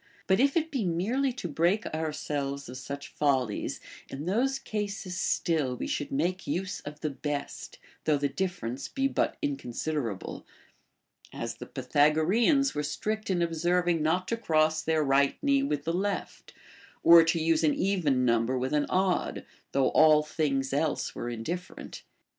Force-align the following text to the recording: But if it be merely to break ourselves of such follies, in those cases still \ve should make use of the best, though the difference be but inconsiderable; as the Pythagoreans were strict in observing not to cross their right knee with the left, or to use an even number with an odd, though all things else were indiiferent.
But 0.25 0.39
if 0.39 0.57
it 0.57 0.71
be 0.71 0.83
merely 0.83 1.31
to 1.33 1.47
break 1.47 1.85
ourselves 1.93 2.67
of 2.67 2.77
such 2.77 3.09
follies, 3.09 3.79
in 4.09 4.25
those 4.25 4.57
cases 4.57 5.15
still 5.15 5.75
\ve 5.75 5.85
should 5.85 6.11
make 6.11 6.47
use 6.47 6.79
of 6.79 7.01
the 7.01 7.11
best, 7.11 7.77
though 8.05 8.17
the 8.17 8.27
difference 8.27 8.87
be 8.87 9.07
but 9.07 9.37
inconsiderable; 9.43 10.43
as 11.31 11.57
the 11.57 11.67
Pythagoreans 11.67 12.73
were 12.73 12.81
strict 12.81 13.29
in 13.29 13.43
observing 13.43 14.01
not 14.01 14.27
to 14.29 14.37
cross 14.37 14.81
their 14.81 15.03
right 15.03 15.37
knee 15.43 15.61
with 15.61 15.83
the 15.83 15.93
left, 15.93 16.51
or 17.03 17.23
to 17.23 17.39
use 17.39 17.63
an 17.63 17.75
even 17.75 18.25
number 18.25 18.57
with 18.57 18.73
an 18.73 18.87
odd, 18.89 19.45
though 19.71 19.89
all 19.89 20.23
things 20.23 20.73
else 20.73 21.13
were 21.13 21.29
indiiferent. 21.29 22.01